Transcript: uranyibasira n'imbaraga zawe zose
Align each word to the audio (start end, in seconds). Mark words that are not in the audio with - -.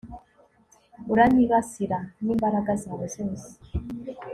uranyibasira 1.13 1.99
n'imbaraga 2.23 2.71
zawe 2.83 3.05
zose 3.15 3.49